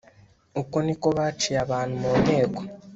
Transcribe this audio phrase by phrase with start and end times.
[0.61, 2.61] uko ni ko baciye abantu mu nteko